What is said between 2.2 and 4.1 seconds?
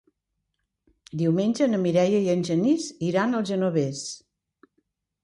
i en Genís iran al Genovés.